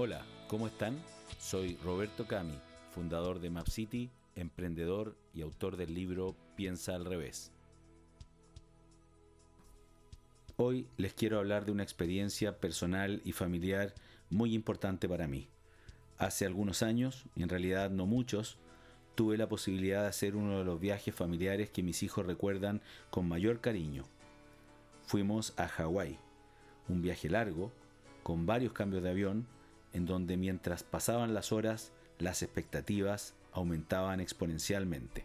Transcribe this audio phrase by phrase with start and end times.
[0.00, 0.96] Hola, ¿cómo están?
[1.40, 2.56] Soy Roberto Cami,
[2.94, 7.50] fundador de MapCity, emprendedor y autor del libro Piensa al revés.
[10.54, 13.92] Hoy les quiero hablar de una experiencia personal y familiar
[14.30, 15.48] muy importante para mí.
[16.16, 18.56] Hace algunos años, en realidad no muchos,
[19.16, 23.26] tuve la posibilidad de hacer uno de los viajes familiares que mis hijos recuerdan con
[23.26, 24.04] mayor cariño.
[25.02, 26.20] Fuimos a Hawái,
[26.88, 27.72] un viaje largo,
[28.22, 29.57] con varios cambios de avión,
[29.92, 35.24] en donde mientras pasaban las horas, las expectativas aumentaban exponencialmente.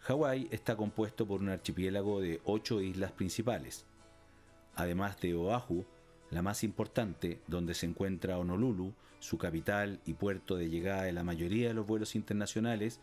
[0.00, 3.84] Hawái está compuesto por un archipiélago de ocho islas principales,
[4.74, 5.84] además de Oahu,
[6.30, 11.22] la más importante, donde se encuentra Honolulu, su capital y puerto de llegada de la
[11.22, 12.98] mayoría de los vuelos internacionales,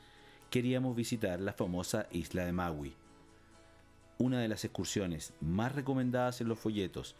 [0.50, 2.94] queríamos visitar la famosa isla de Maui.
[4.18, 7.16] Una de las excursiones más recomendadas en los folletos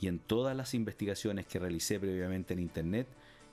[0.00, 3.08] y en todas las investigaciones que realicé previamente en Internet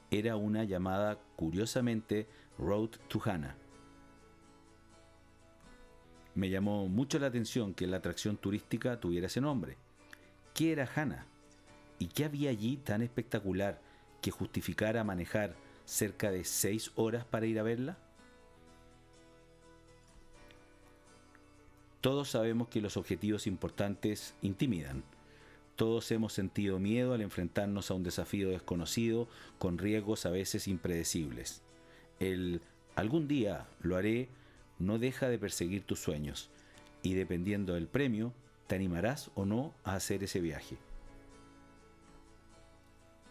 [0.10, 3.56] era una llamada curiosamente Road to Hana.
[6.36, 9.78] Me llamó mucho la atención que la atracción turística tuviera ese nombre.
[10.54, 11.26] ¿Qué era Hana?
[12.00, 13.82] ¿Y qué había allí tan espectacular
[14.22, 17.98] que justificara manejar cerca de seis horas para ir a verla?
[22.02, 25.04] Todos sabemos que los objetivos importantes intimidan
[25.82, 31.64] todos hemos sentido miedo al enfrentarnos a un desafío desconocido con riesgos a veces impredecibles.
[32.20, 32.62] El
[32.94, 34.30] algún día lo haré
[34.78, 36.52] no deja de perseguir tus sueños
[37.02, 38.32] y dependiendo del premio,
[38.68, 40.78] te animarás o no a hacer ese viaje.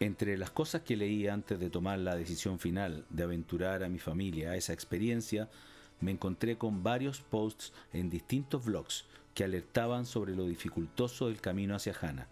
[0.00, 4.00] Entre las cosas que leí antes de tomar la decisión final de aventurar a mi
[4.00, 5.48] familia a esa experiencia,
[6.00, 9.04] me encontré con varios posts en distintos blogs
[9.34, 12.26] que alertaban sobre lo dificultoso del camino hacia Hana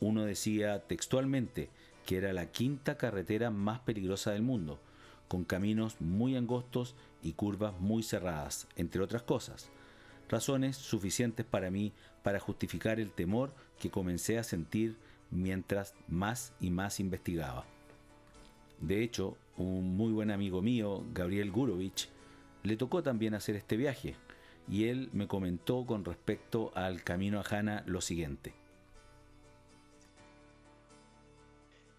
[0.00, 1.70] uno decía textualmente
[2.06, 4.80] que era la quinta carretera más peligrosa del mundo,
[5.28, 9.68] con caminos muy angostos y curvas muy cerradas, entre otras cosas.
[10.28, 11.92] Razones suficientes para mí
[12.22, 14.96] para justificar el temor que comencé a sentir
[15.30, 17.64] mientras más y más investigaba.
[18.80, 22.08] De hecho, un muy buen amigo mío, Gabriel Gurovich,
[22.62, 24.16] le tocó también hacer este viaje,
[24.68, 28.54] y él me comentó con respecto al camino a Jana lo siguiente.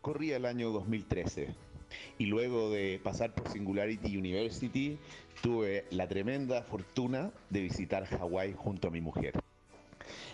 [0.02, 1.54] Corría el año 2013
[2.18, 4.98] y luego de pasar por Singularity University
[5.44, 9.40] tuve la tremenda fortuna de visitar Hawái junto a mi mujer.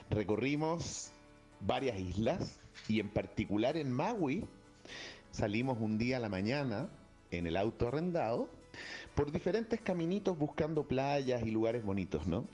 [0.09, 1.11] Recorrimos
[1.59, 4.45] varias islas y en particular en Maui
[5.31, 6.87] salimos un día a la mañana
[7.31, 8.49] en el auto arrendado
[9.15, 12.45] por diferentes caminitos buscando playas y lugares bonitos, ¿no?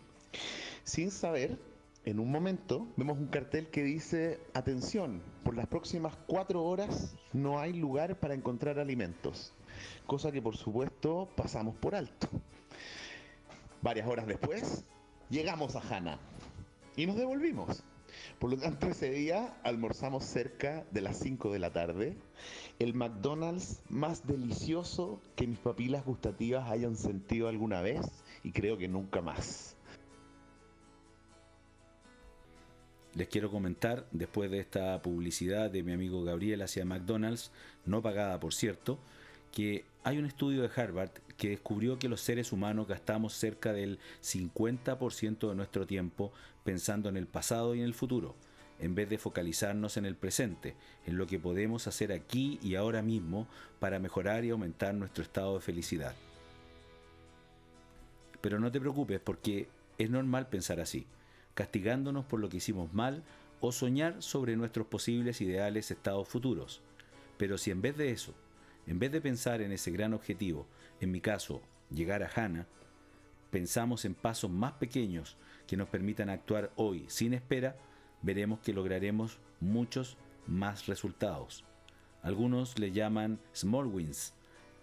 [0.84, 1.60] Sin saber
[2.06, 7.60] en un momento vemos un cartel que dice, atención, por las próximas cuatro horas no
[7.60, 9.54] hay lugar para encontrar alimentos,
[10.06, 12.28] cosa que por supuesto pasamos por alto.
[13.82, 14.84] Varias horas después,
[15.30, 16.20] llegamos a Hana
[16.96, 17.84] y nos devolvimos.
[18.38, 22.16] Por lo tanto, ese día almorzamos cerca de las 5 de la tarde,
[22.80, 28.02] el McDonald's más delicioso que mis papilas gustativas hayan sentido alguna vez
[28.44, 29.76] y creo que nunca más.
[33.16, 37.52] Les quiero comentar, después de esta publicidad de mi amigo Gabriel hacia McDonald's,
[37.86, 38.98] no pagada por cierto,
[39.52, 44.00] que hay un estudio de Harvard que descubrió que los seres humanos gastamos cerca del
[44.24, 48.36] 50% de nuestro tiempo pensando en el pasado y en el futuro,
[48.80, 50.76] en vez de focalizarnos en el presente,
[51.06, 53.48] en lo que podemos hacer aquí y ahora mismo
[53.80, 56.16] para mejorar y aumentar nuestro estado de felicidad.
[58.42, 59.68] Pero no te preocupes porque
[60.00, 61.06] es normal pensar así
[61.54, 63.24] castigándonos por lo que hicimos mal
[63.62, 66.82] o soñar sobre nuestros posibles ideales estados futuros.
[67.38, 68.34] Pero si en vez de eso,
[68.88, 70.68] en vez de pensar en ese gran objetivo,
[71.00, 72.68] en mi caso, llegar a Hana,
[73.52, 77.78] pensamos en pasos más pequeños que nos permitan actuar hoy sin espera,
[78.22, 80.18] veremos que lograremos muchos
[80.48, 81.64] más resultados.
[82.22, 84.34] Algunos le llaman small wins,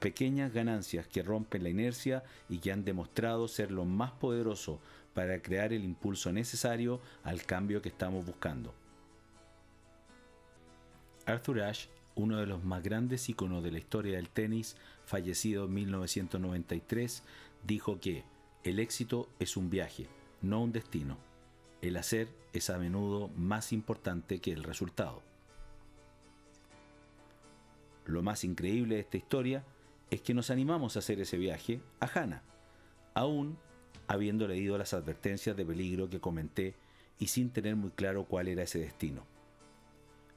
[0.00, 4.80] pequeñas ganancias que rompen la inercia y que han demostrado ser lo más poderoso
[5.14, 8.74] para crear el impulso necesario al cambio que estamos buscando.
[11.26, 15.74] Arthur Ashe, uno de los más grandes íconos de la historia del tenis, fallecido en
[15.74, 17.22] 1993,
[17.64, 18.24] dijo que
[18.64, 20.08] el éxito es un viaje,
[20.42, 21.18] no un destino.
[21.82, 25.22] El hacer es a menudo más importante que el resultado.
[28.06, 29.64] Lo más increíble de esta historia
[30.10, 32.42] es que nos animamos a hacer ese viaje a Hana,
[33.14, 33.56] aún
[34.08, 36.74] habiendo leído las advertencias de peligro que comenté
[37.18, 39.24] y sin tener muy claro cuál era ese destino.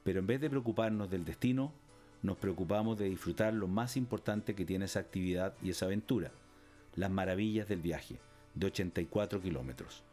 [0.04, 1.72] Pero en vez de preocuparnos del destino,
[2.22, 6.30] nos preocupamos de disfrutar lo más importante que tiene esa actividad y esa aventura,
[6.94, 8.20] las maravillas del viaje,
[8.54, 10.04] de 84 kilómetros.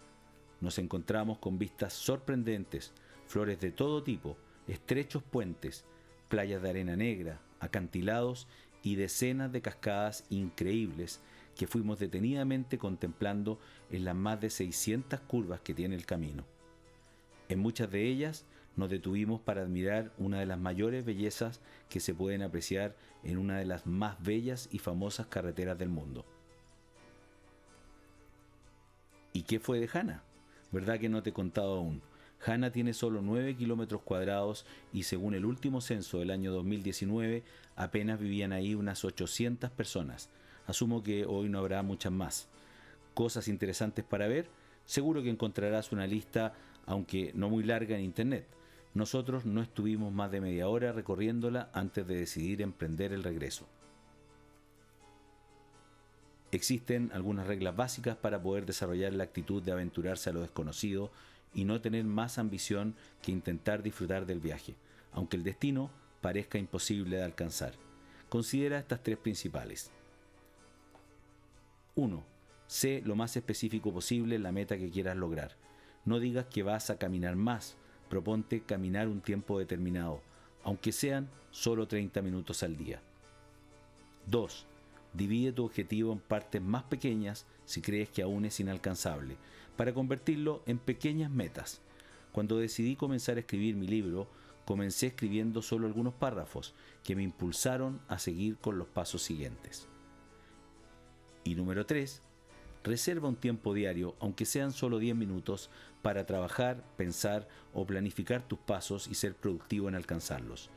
[0.59, 2.93] Nos encontramos con vistas sorprendentes,
[3.27, 4.37] flores de todo tipo,
[4.67, 5.85] estrechos puentes,
[6.29, 8.47] playas de arena negra, acantilados
[8.83, 11.19] y decenas de cascadas increíbles
[11.55, 13.59] que fuimos detenidamente contemplando
[13.91, 16.45] en las más de 600 curvas que tiene el camino.
[17.49, 18.45] En muchas de ellas
[18.75, 23.57] nos detuvimos para admirar una de las mayores bellezas que se pueden apreciar en una
[23.59, 26.25] de las más bellas y famosas carreteras del mundo.
[29.33, 30.23] ¿Y qué fue de Hanna?
[30.71, 32.01] ¿Verdad que no te he contado aún?
[32.45, 37.43] Hanna tiene solo 9 kilómetros cuadrados y según el último censo del año 2019
[37.75, 40.29] apenas vivían ahí unas 800 personas.
[40.67, 42.47] Asumo que hoy no habrá muchas más.
[43.13, 44.47] Cosas interesantes para ver,
[44.85, 46.53] seguro que encontrarás una lista,
[46.85, 48.47] aunque no muy larga en internet.
[48.93, 53.67] Nosotros no estuvimos más de media hora recorriéndola antes de decidir emprender el regreso.
[56.51, 61.11] Existen algunas reglas básicas para poder desarrollar la actitud de aventurarse a lo desconocido
[61.53, 64.75] y no tener más ambición que intentar disfrutar del viaje,
[65.11, 67.73] aunque el destino parezca imposible de alcanzar.
[68.29, 69.91] Considera estas tres principales.
[71.95, 72.23] 1.
[72.67, 75.55] Sé lo más específico posible la meta que quieras lograr.
[76.05, 77.75] No digas que vas a caminar más,
[78.09, 80.21] proponte caminar un tiempo determinado,
[80.63, 83.01] aunque sean solo 30 minutos al día.
[84.27, 84.65] 2.
[85.13, 89.37] Divide tu objetivo en partes más pequeñas si crees que aún es inalcanzable,
[89.75, 91.81] para convertirlo en pequeñas metas.
[92.31, 94.27] Cuando decidí comenzar a escribir mi libro,
[94.65, 96.73] comencé escribiendo solo algunos párrafos
[97.03, 99.87] que me impulsaron a seguir con los pasos siguientes.
[101.43, 102.21] Y número 3.
[102.83, 105.69] Reserva un tiempo diario, aunque sean solo 10 minutos,
[106.01, 110.69] para trabajar, pensar o planificar tus pasos y ser productivo en alcanzarlos.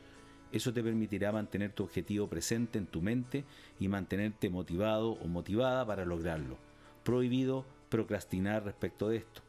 [0.55, 3.43] Eso te permitirá mantener tu objetivo presente en tu mente
[3.77, 6.57] y mantenerte motivado o motivada para lograrlo.
[7.03, 9.41] Prohibido procrastinar respecto de esto.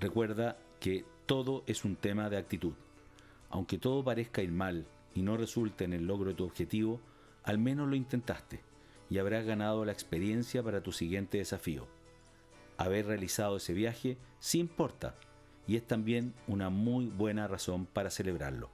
[0.00, 2.72] Recuerda que todo es un tema de actitud.
[3.50, 7.00] Aunque todo parezca ir mal y no resulte en el logro de tu objetivo,
[7.44, 8.62] al menos lo intentaste
[9.08, 11.86] y habrás ganado la experiencia para tu siguiente desafío.
[12.78, 15.14] Haber realizado ese viaje sí importa,
[15.66, 18.70] y es también una muy buena razón para celebrarlo.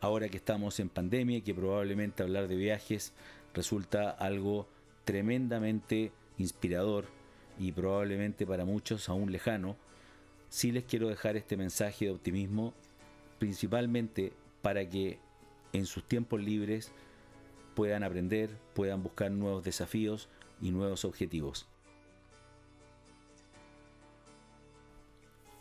[0.00, 3.14] Ahora que estamos en pandemia y que probablemente hablar de viajes
[3.54, 4.68] resulta algo
[5.04, 7.06] tremendamente inspirador
[7.58, 9.76] y probablemente para muchos aún lejano,
[10.50, 12.74] sí les quiero dejar este mensaje de optimismo
[13.38, 14.32] principalmente
[14.62, 15.18] para que
[15.72, 16.92] en sus tiempos libres
[17.74, 20.28] puedan aprender, puedan buscar nuevos desafíos,
[20.60, 21.66] y nuevos objetivos.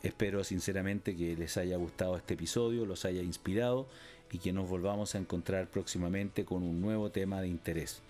[0.03, 3.87] Espero sinceramente que les haya gustado este episodio, los haya inspirado
[4.31, 8.01] y que nos volvamos a encontrar próximamente con un nuevo tema de interés.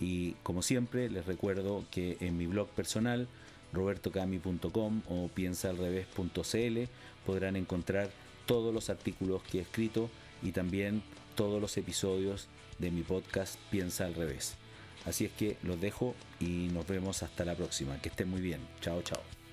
[0.00, 3.26] Y como siempre les recuerdo que en mi blog personal
[3.72, 6.78] robertocami.com o piensaalrevés.cl
[7.26, 8.10] podrán encontrar
[8.46, 10.10] todos los artículos que he escrito
[10.42, 11.02] y también
[11.34, 12.46] todos los episodios
[12.78, 14.56] de mi podcast Piensa al revés.
[15.06, 18.00] Así es que los dejo y nos vemos hasta la próxima.
[18.00, 18.60] Que estén muy bien.
[18.80, 19.43] Chao, chao.